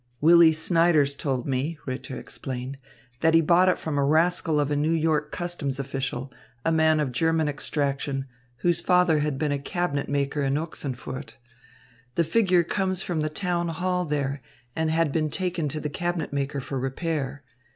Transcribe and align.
"Willy 0.19 0.51
Snyders 0.51 1.13
told 1.13 1.45
me," 1.47 1.77
Ritter 1.85 2.17
explained, 2.17 2.79
"that 3.19 3.35
he 3.35 3.41
bought 3.41 3.69
it 3.69 3.77
from 3.77 3.99
a 3.99 4.03
rascal 4.03 4.59
of 4.59 4.71
a 4.71 4.75
New 4.75 4.89
York 4.91 5.31
customs 5.31 5.77
official, 5.77 6.33
a 6.65 6.71
man 6.71 6.99
of 6.99 7.11
German 7.11 7.47
extraction, 7.47 8.25
whose 8.61 8.81
father 8.81 9.19
had 9.19 9.37
been 9.37 9.51
a 9.51 9.59
cabinet 9.59 10.09
maker 10.09 10.41
in 10.41 10.55
Ochsenfurt. 10.57 11.35
The 12.15 12.23
figure 12.23 12.63
comes 12.63 13.03
from 13.03 13.19
the 13.21 13.29
town 13.29 13.67
hall 13.67 14.03
there 14.05 14.41
and 14.75 14.89
had 14.89 15.11
been 15.11 15.29
taken 15.29 15.67
to 15.69 15.79
the 15.79 15.87
cabinet 15.87 16.33
maker 16.33 16.61
for 16.61 16.79
repair. 16.79 17.43